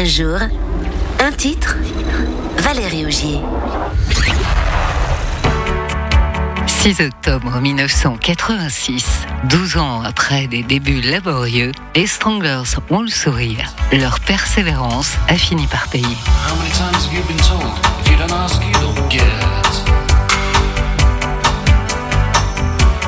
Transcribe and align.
Un 0.00 0.04
jour, 0.06 0.38
un 1.22 1.30
titre, 1.30 1.76
Valérie 2.56 3.04
Augier. 3.04 3.38
6 6.66 7.00
octobre 7.02 7.60
1986, 7.60 9.04
12 9.50 9.76
ans 9.76 10.02
après 10.02 10.46
des 10.46 10.62
débuts 10.62 11.02
laborieux, 11.02 11.72
les 11.94 12.06
Stranglers 12.06 12.62
ont 12.88 13.02
le 13.02 13.10
sourire. 13.10 13.74
Leur 13.92 14.20
persévérance 14.20 15.18
a 15.28 15.34
fini 15.34 15.66
par 15.66 15.86
payer. 15.88 16.06
How 16.06 16.56
many 16.56 16.70
times 16.70 17.04
have 17.04 17.12
you 17.12 17.22
been 17.24 17.36
told 17.36 17.60
if 18.00 18.10
you 18.10 18.16
don't 18.16 18.32
ask, 18.32 18.58
you 18.64 18.72
don't 18.80 19.06
get? 19.10 19.20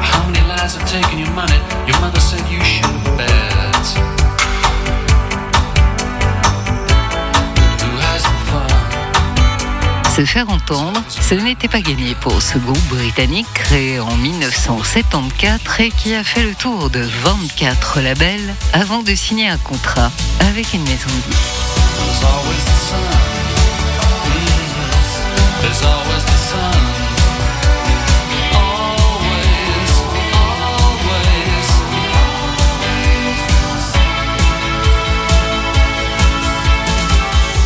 How 0.00 0.24
many 0.24 0.40
lies 0.48 0.74
have 0.74 0.90
taken 0.90 1.18
your 1.18 1.34
money? 1.34 1.60
Your 1.86 2.00
mother 2.00 2.18
said 2.18 2.40
you 2.50 2.64
should 2.64 3.18
bet. 3.18 4.17
Se 10.18 10.24
faire 10.24 10.50
entendre, 10.50 11.00
ce 11.08 11.36
n'était 11.36 11.68
pas 11.68 11.80
gagné 11.80 12.16
pour 12.16 12.42
ce 12.42 12.58
groupe 12.58 12.82
britannique 12.88 13.46
créé 13.54 14.00
en 14.00 14.16
1974 14.16 15.60
et 15.78 15.90
qui 15.92 16.12
a 16.12 16.24
fait 16.24 16.42
le 16.42 16.56
tour 16.56 16.90
de 16.90 16.98
24 16.98 18.00
labels 18.00 18.56
avant 18.72 19.04
de 19.04 19.14
signer 19.14 19.46
un 19.46 19.58
contrat 19.58 20.10
avec 20.40 20.74
une 20.74 20.82
maison 20.82 21.06
de. 21.06 21.34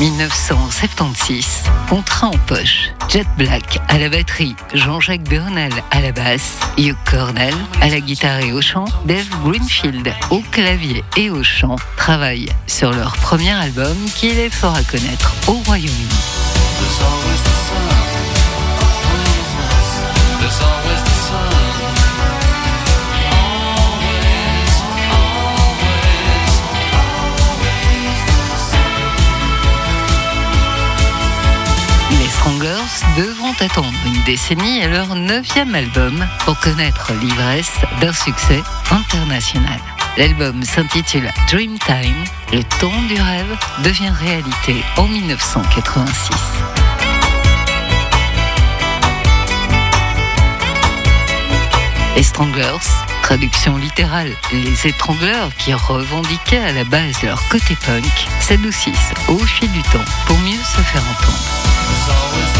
1976, 0.00 1.64
contrat 1.88 2.28
en 2.28 2.38
poche. 2.46 2.90
Jet 3.08 3.26
Black 3.36 3.80
à 3.88 3.98
la 3.98 4.08
batterie, 4.08 4.54
Jean-Jacques 4.72 5.28
Bernal 5.28 5.72
à 5.90 6.00
la 6.00 6.12
basse, 6.12 6.58
Hugh 6.76 6.94
Cornell 7.04 7.54
à 7.80 7.88
la 7.88 7.98
guitare 8.00 8.38
et 8.40 8.52
au 8.52 8.60
chant, 8.60 8.84
Dave 9.06 9.28
Greenfield 9.44 10.12
au 10.30 10.40
clavier 10.52 11.02
et 11.16 11.30
au 11.30 11.42
chant 11.42 11.76
travaillent 11.96 12.50
sur 12.68 12.92
leur 12.92 13.16
premier 13.16 13.50
album 13.50 13.96
qui 14.14 14.32
les 14.32 14.50
fera 14.50 14.82
connaître 14.84 15.34
au 15.48 15.54
Royaume-Uni. 15.66 16.08
Devront 33.18 33.52
attendre 33.60 33.92
une 34.06 34.22
décennie 34.24 34.82
à 34.82 34.88
leur 34.88 35.14
neuvième 35.14 35.74
album 35.74 36.26
pour 36.44 36.58
connaître 36.58 37.12
l'ivresse 37.20 37.70
d'un 38.00 38.14
succès 38.14 38.62
international. 38.90 39.78
L'album 40.16 40.62
s'intitule 40.62 41.30
Dreamtime. 41.50 42.24
Le 42.52 42.62
ton 42.80 42.90
du 43.02 43.20
rêve 43.20 43.58
devient 43.84 44.10
réalité 44.18 44.82
en 44.96 45.06
1986. 45.06 46.34
Les 52.16 52.22
Stranglers, 52.22 52.88
traduction 53.22 53.76
littérale, 53.76 54.32
les 54.50 54.86
étrangleurs 54.86 55.54
qui 55.58 55.74
revendiquaient 55.74 56.56
à 56.58 56.72
la 56.72 56.84
base 56.84 57.22
leur 57.22 57.46
côté 57.48 57.76
punk, 57.84 58.04
s'adoucissent 58.40 59.12
au 59.28 59.38
fil 59.38 59.70
du 59.72 59.82
temps 59.82 60.04
pour 60.26 60.38
mieux 60.38 60.62
se 60.64 60.80
faire 60.80 61.02
entendre. 61.02 62.57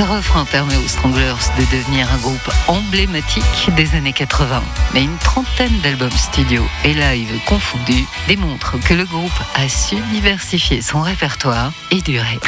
Ce 0.00 0.04
refrain 0.06 0.46
permet 0.46 0.78
aux 0.78 0.88
Stranglers 0.88 1.50
de 1.58 1.76
devenir 1.76 2.10
un 2.10 2.16
groupe 2.16 2.50
emblématique 2.68 3.68
des 3.76 3.94
années 3.94 4.14
80. 4.14 4.62
Mais 4.94 5.02
une 5.02 5.18
trentaine 5.18 5.78
d'albums 5.82 6.10
studio 6.12 6.62
et 6.86 6.94
live 6.94 7.38
confondus 7.44 8.06
démontrent 8.26 8.78
que 8.78 8.94
le 8.94 9.04
groupe 9.04 9.30
a 9.54 9.68
su 9.68 9.96
diversifier 10.10 10.80
son 10.80 11.02
répertoire 11.02 11.74
et 11.90 12.00
durer. 12.00 12.40